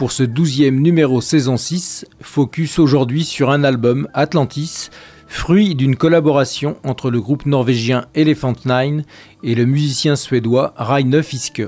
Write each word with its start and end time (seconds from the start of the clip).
Pour 0.00 0.12
ce 0.12 0.22
douzième 0.22 0.80
numéro 0.80 1.20
saison 1.20 1.58
6, 1.58 2.06
focus 2.22 2.78
aujourd'hui 2.78 3.22
sur 3.22 3.50
un 3.50 3.64
album, 3.64 4.08
Atlantis, 4.14 4.88
fruit 5.26 5.74
d'une 5.74 5.94
collaboration 5.94 6.78
entre 6.84 7.10
le 7.10 7.20
groupe 7.20 7.44
norvégien 7.44 8.06
Elephant 8.14 8.54
Nine 8.64 9.04
et 9.42 9.54
le 9.54 9.66
musicien 9.66 10.16
suédois 10.16 10.72
Raine 10.78 11.22
Fiske. 11.22 11.64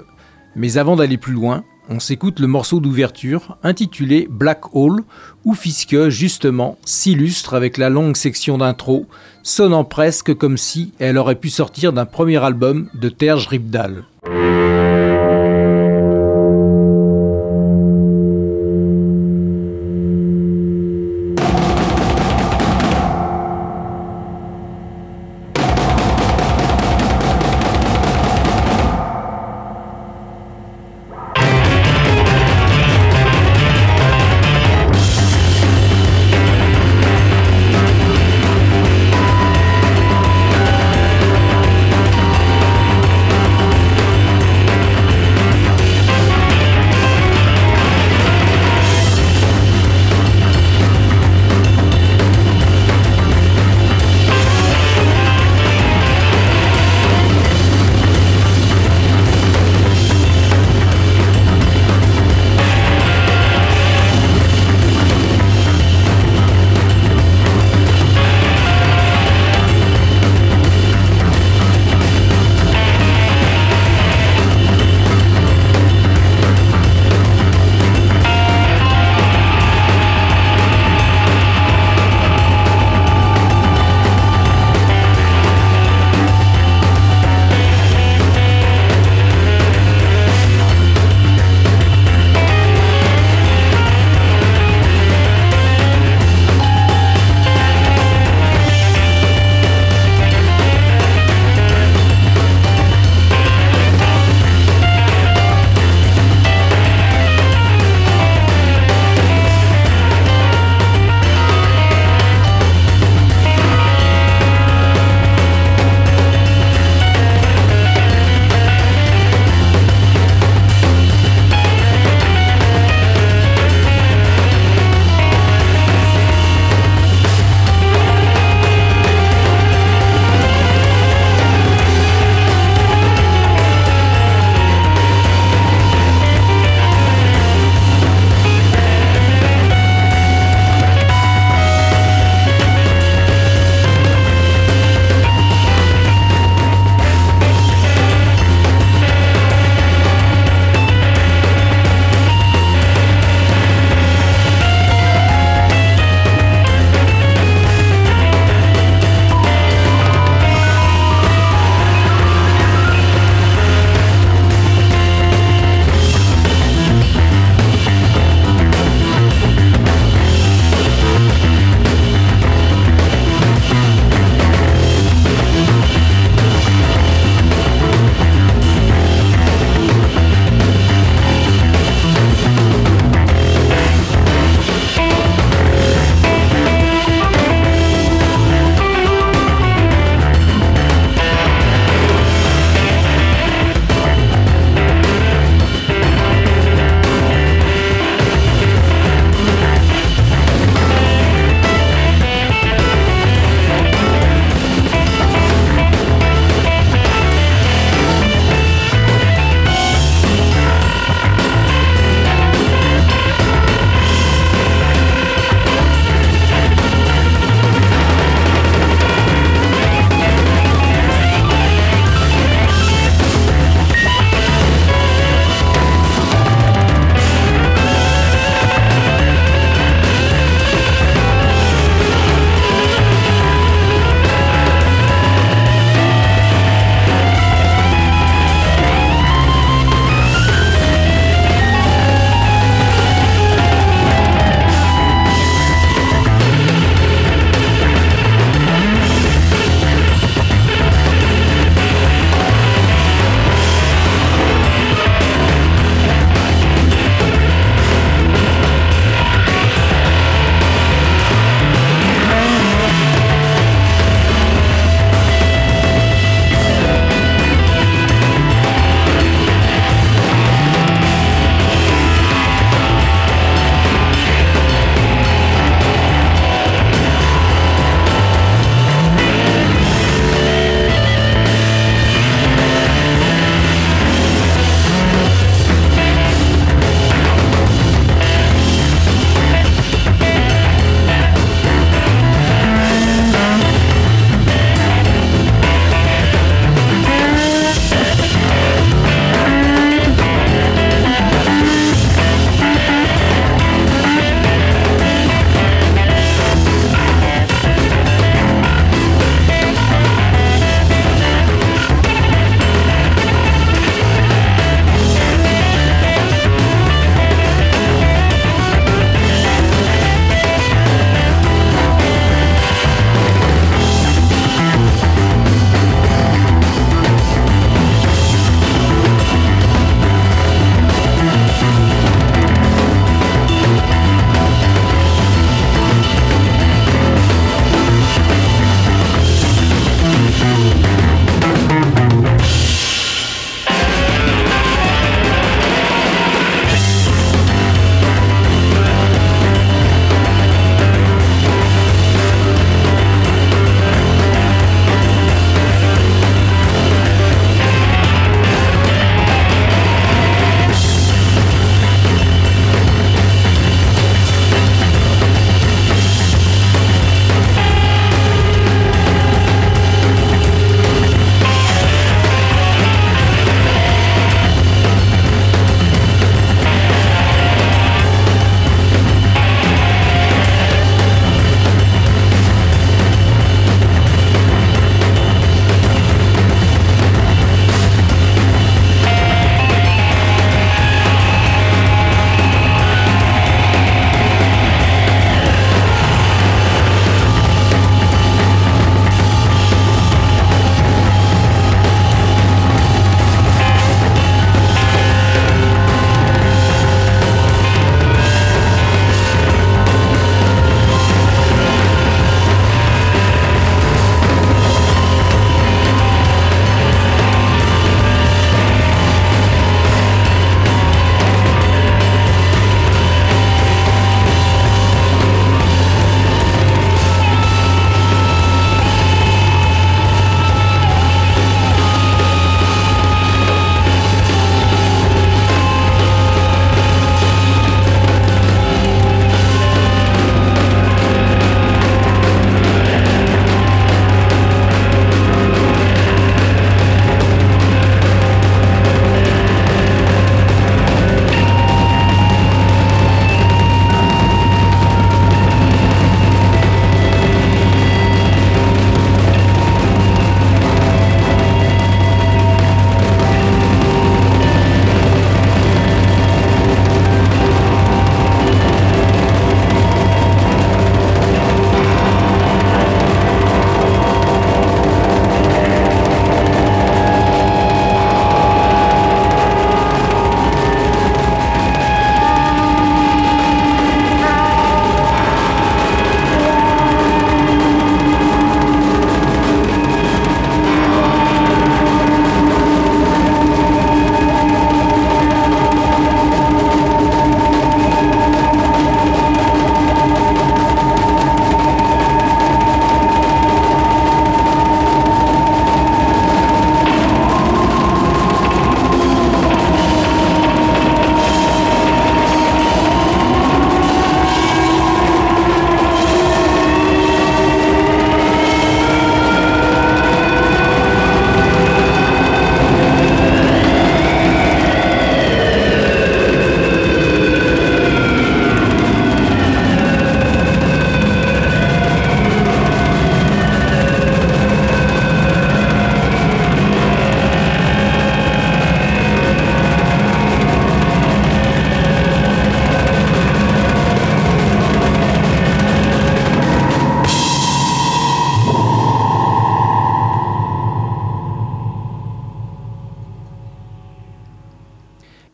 Mais 0.56 0.78
avant 0.78 0.96
d'aller 0.96 1.18
plus 1.18 1.34
loin, 1.34 1.62
on 1.90 2.00
s'écoute 2.00 2.40
le 2.40 2.46
morceau 2.46 2.80
d'ouverture 2.80 3.58
intitulé 3.62 4.26
Black 4.30 4.74
Hole, 4.74 5.02
où 5.44 5.52
Fiske, 5.52 6.08
justement, 6.08 6.78
s'illustre 6.86 7.52
avec 7.52 7.76
la 7.76 7.90
longue 7.90 8.16
section 8.16 8.56
d'intro, 8.56 9.04
sonnant 9.42 9.84
presque 9.84 10.32
comme 10.32 10.56
si 10.56 10.94
elle 10.98 11.18
aurait 11.18 11.34
pu 11.34 11.50
sortir 11.50 11.92
d'un 11.92 12.06
premier 12.06 12.42
album 12.42 12.88
de 12.94 13.10
Terge 13.10 13.46
Ripdal. 13.48 14.04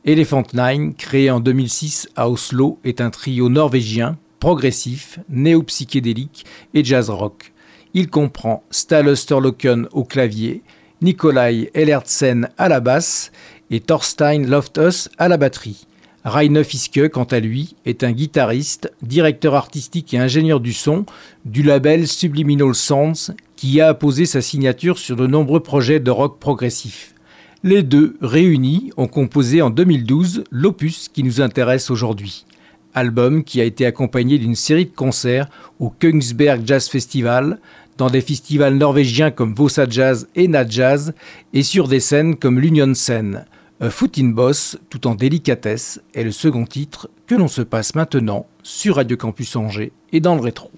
Elephant 0.09 0.45
Nine, 0.55 0.95
créé 0.95 1.31
en 1.31 1.39
2006 1.39 2.09
à 2.17 2.31
Oslo, 2.31 2.79
est 2.83 3.03
un 3.03 3.11
trio 3.11 3.51
norvégien, 3.51 4.17
progressif, 4.41 5.19
néo-psychédélique 5.29 6.47
et 6.73 6.83
jazz 6.83 7.11
rock. 7.11 7.53
Il 7.93 8.09
comprend 8.09 8.65
Stale 8.71 9.09
Osterloken 9.09 9.87
au 9.93 10.05
clavier, 10.05 10.63
Nikolai 11.03 11.71
Ellertsen 11.75 12.49
à 12.57 12.71
la 12.71 12.81
basse 12.81 13.33
et 13.71 13.81
Thorstein 13.81 14.47
Loftus 14.47 15.11
à 15.19 15.29
la 15.29 15.37
batterie. 15.37 15.87
Rainer 16.25 16.65
Fiske, 16.65 17.11
quant 17.11 17.25
à 17.25 17.39
lui, 17.39 17.77
est 17.85 18.03
un 18.03 18.13
guitariste, 18.13 18.91
directeur 19.03 19.55
artistique 19.57 20.15
et 20.15 20.19
ingénieur 20.19 20.61
du 20.61 20.73
son 20.73 21.05
du 21.45 21.63
label 21.63 22.09
Subliminal 22.09 22.75
Sounds 22.75 23.35
qui 23.57 23.79
a 23.83 23.89
apposé 23.89 24.25
sa 24.25 24.41
signature 24.41 24.97
sur 24.97 25.17
de 25.17 25.27
nombreux 25.27 25.61
projets 25.61 26.01
de 26.01 26.11
rock 26.11 26.39
progressif. 26.39 27.13
Les 27.65 27.83
deux, 27.83 28.17
réunis, 28.21 28.93
ont 28.97 29.09
composé 29.09 29.63
en 29.63 29.71
2012 29.71 30.45
l'opus 30.53 31.09
qui 31.09 31.25
nous 31.25 31.41
intéresse 31.41 31.91
aujourd'hui. 31.91 32.45
Album 32.95 33.43
qui 33.43 33.61
a 33.61 33.65
été 33.65 33.85
accompagné 33.85 34.39
d'une 34.39 34.55
série 34.55 34.87
de 34.87 34.95
concerts 34.95 35.49
au 35.81 35.91
Königsberg 35.91 36.63
Jazz 36.65 36.89
Festival, 36.89 37.59
dans 37.97 38.11
des 38.11 38.21
festivals 38.21 38.77
norvégiens 38.77 39.33
comme 39.33 39.55
Vossa 39.55 39.89
Jazz 39.89 40.29
et 40.37 40.47
Nat 40.47 40.69
Jazz, 40.69 41.15
et 41.53 41.65
sur 41.65 41.89
des 41.89 41.99
scènes 41.99 42.37
comme 42.37 42.61
l'Union 42.61 42.95
Scène. 42.95 43.45
A 43.81 43.91
Foot 43.91 44.19
in 44.19 44.29
Boss, 44.29 44.79
tout 44.89 45.09
en 45.09 45.17
délicatesse, 45.17 46.01
est 46.15 46.23
le 46.23 46.31
second 46.31 46.65
titre 46.65 47.11
que 47.27 47.35
l'on 47.35 47.49
se 47.49 47.63
passe 47.63 47.97
maintenant 47.97 48.47
sur 48.63 48.97
Radio 48.97 49.17
Campus 49.17 49.57
Angers 49.57 49.91
et 50.13 50.21
dans 50.21 50.37
le 50.37 50.43
rétro. 50.43 50.71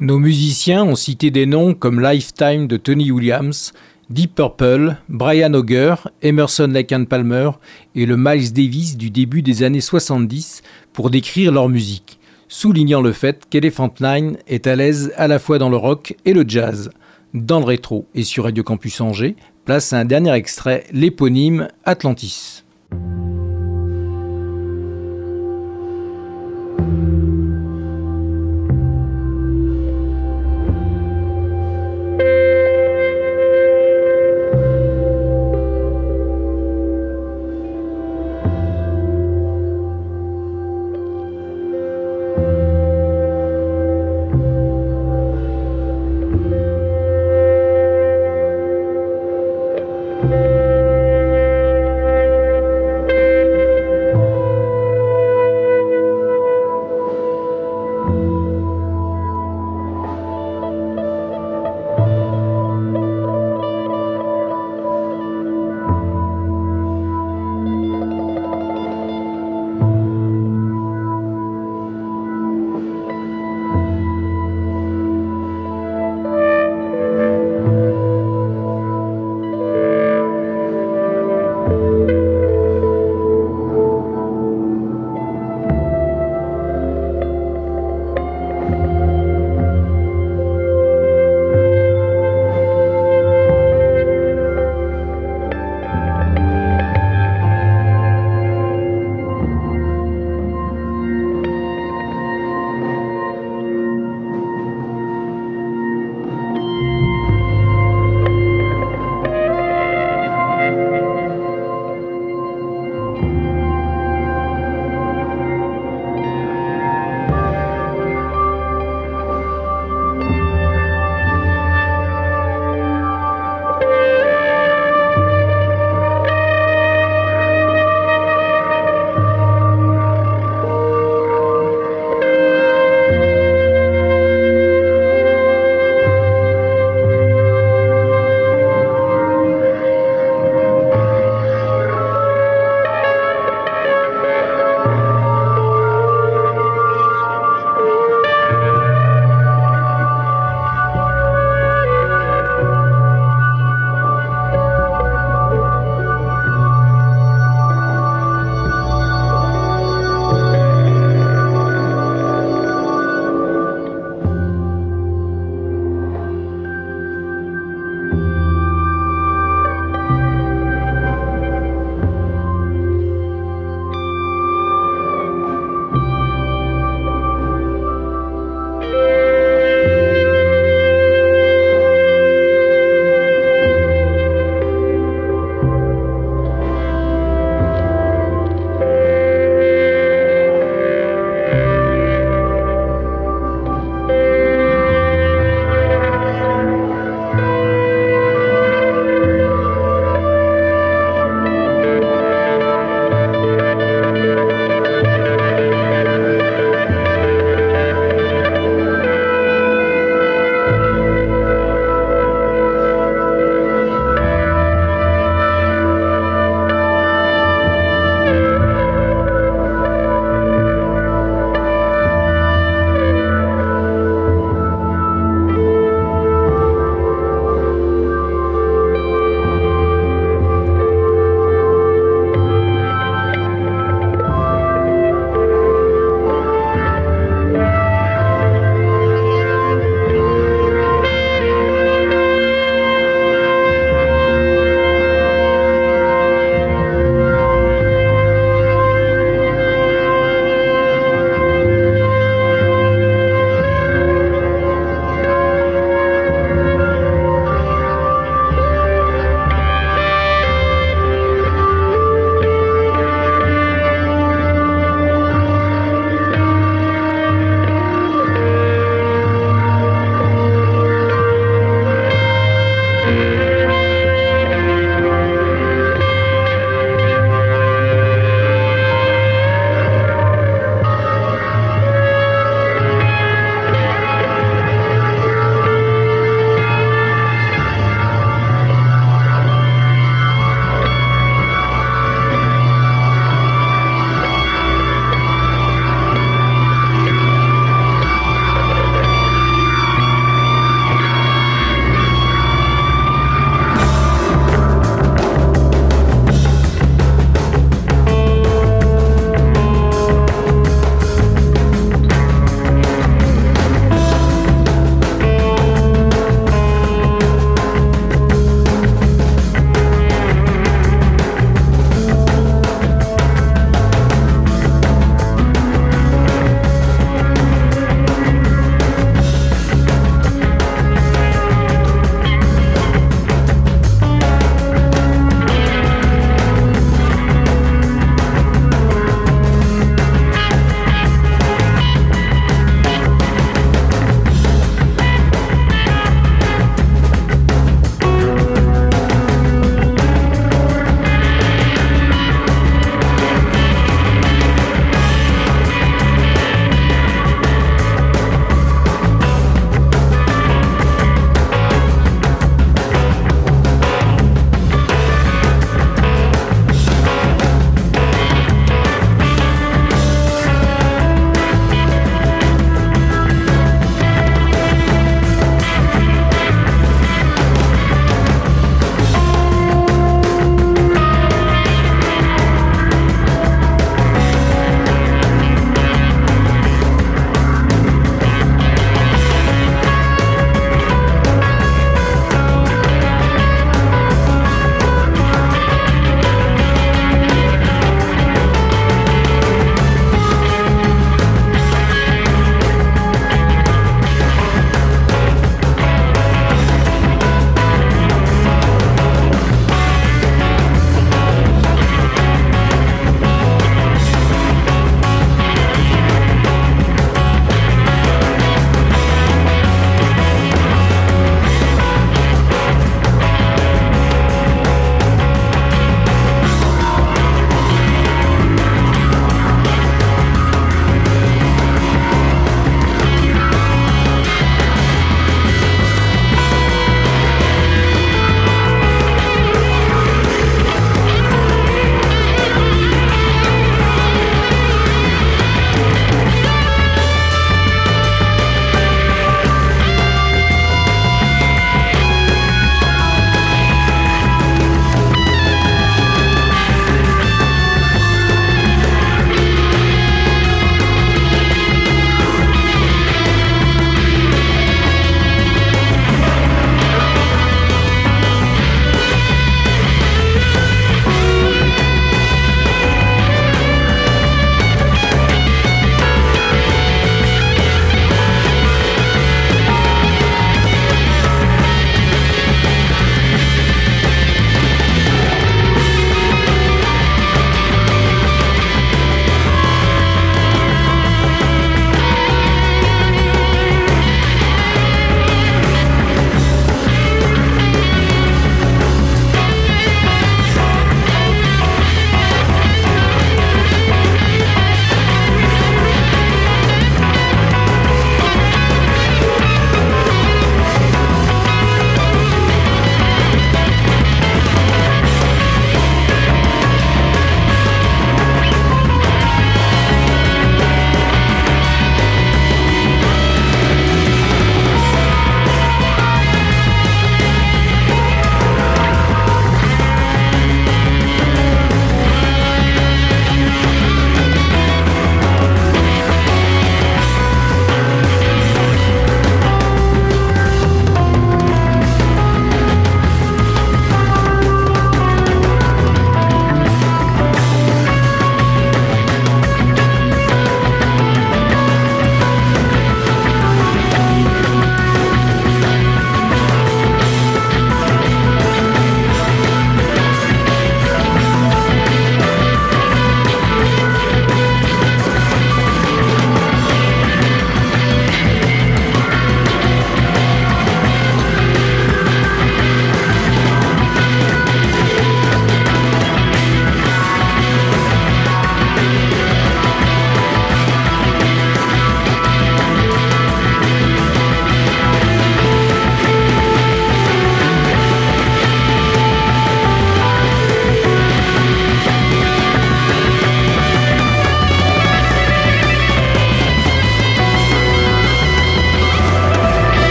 Nos 0.00 0.18
musiciens 0.18 0.82
ont 0.82 0.96
cité 0.96 1.30
des 1.30 1.44
noms 1.44 1.74
comme 1.74 2.00
Lifetime 2.00 2.66
de 2.66 2.78
Tony 2.78 3.10
Williams, 3.10 3.74
Deep 4.08 4.34
Purple, 4.34 4.96
Brian 5.10 5.52
Auger, 5.52 5.94
Emerson 6.22 6.68
Lake 6.68 6.94
Palmer 7.06 7.50
et 7.94 8.06
le 8.06 8.16
Miles 8.16 8.54
Davis 8.54 8.96
du 8.96 9.10
début 9.10 9.42
des 9.42 9.62
années 9.62 9.82
70 9.82 10.62
pour 10.94 11.10
décrire 11.10 11.52
leur 11.52 11.68
musique, 11.68 12.18
soulignant 12.48 13.02
le 13.02 13.12
fait 13.12 13.44
qu'Elephant 13.50 13.92
Nine 14.00 14.38
est 14.48 14.66
à 14.66 14.74
l'aise 14.74 15.12
à 15.16 15.28
la 15.28 15.38
fois 15.38 15.58
dans 15.58 15.68
le 15.68 15.76
rock 15.76 16.16
et 16.24 16.32
le 16.32 16.46
jazz. 16.48 16.90
Dans 17.34 17.58
le 17.58 17.66
rétro 17.66 18.06
et 18.14 18.24
sur 18.24 18.44
Radio 18.44 18.64
Campus 18.64 19.02
Angers, 19.02 19.36
place 19.66 19.92
un 19.92 20.06
dernier 20.06 20.32
extrait, 20.32 20.84
l'éponyme 20.92 21.68
Atlantis. 21.84 22.64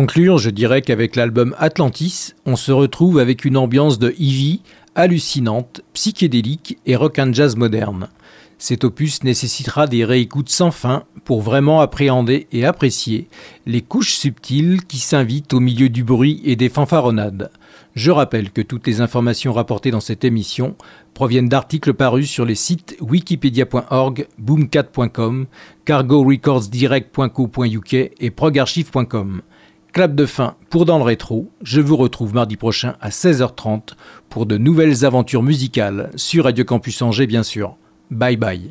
Conclure, 0.00 0.38
je 0.38 0.48
dirais 0.48 0.80
qu'avec 0.80 1.14
l'album 1.14 1.54
Atlantis, 1.58 2.32
on 2.46 2.56
se 2.56 2.72
retrouve 2.72 3.18
avec 3.18 3.44
une 3.44 3.58
ambiance 3.58 3.98
de 3.98 4.14
Ivy 4.18 4.62
hallucinante, 4.94 5.82
psychédélique 5.92 6.78
et 6.86 6.96
rock 6.96 7.18
and 7.18 7.34
jazz 7.34 7.54
moderne. 7.54 8.08
Cet 8.56 8.84
opus 8.84 9.22
nécessitera 9.24 9.86
des 9.86 10.06
réécoutes 10.06 10.48
sans 10.48 10.70
fin 10.70 11.04
pour 11.24 11.42
vraiment 11.42 11.82
appréhender 11.82 12.46
et 12.50 12.64
apprécier 12.64 13.28
les 13.66 13.82
couches 13.82 14.14
subtiles 14.14 14.86
qui 14.86 14.96
s'invitent 14.96 15.52
au 15.52 15.60
milieu 15.60 15.90
du 15.90 16.02
bruit 16.02 16.40
et 16.46 16.56
des 16.56 16.70
fanfaronnades. 16.70 17.50
Je 17.94 18.10
rappelle 18.10 18.52
que 18.52 18.62
toutes 18.62 18.86
les 18.86 19.02
informations 19.02 19.52
rapportées 19.52 19.90
dans 19.90 20.00
cette 20.00 20.24
émission 20.24 20.76
proviennent 21.12 21.50
d'articles 21.50 21.92
parus 21.92 22.30
sur 22.30 22.46
les 22.46 22.54
sites 22.54 22.96
wikipedia.org, 23.02 24.28
boomcat.com, 24.38 25.44
cargorecordsdirect.co.uk 25.84 27.92
et 27.92 28.30
progarchive.com. 28.30 29.42
Clap 29.92 30.14
de 30.14 30.24
fin 30.24 30.54
pour 30.68 30.84
Dans 30.84 30.98
le 30.98 31.04
Rétro. 31.04 31.50
Je 31.62 31.80
vous 31.80 31.96
retrouve 31.96 32.32
mardi 32.32 32.56
prochain 32.56 32.94
à 33.00 33.08
16h30 33.08 33.94
pour 34.28 34.46
de 34.46 34.56
nouvelles 34.56 35.04
aventures 35.04 35.42
musicales 35.42 36.12
sur 36.14 36.44
Radio 36.44 36.64
Campus 36.64 37.02
Angers, 37.02 37.26
bien 37.26 37.42
sûr. 37.42 37.74
Bye 38.10 38.36
bye. 38.36 38.70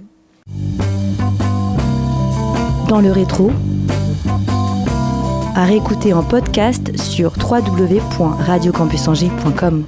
Dans 2.87 3.01
le 3.01 3.11
rétro, 3.11 3.51
à 5.55 5.65
réécouter 5.65 6.13
en 6.13 6.23
podcast 6.23 6.97
sur 6.97 7.33
www.radiocampusangers.com. 7.37 9.83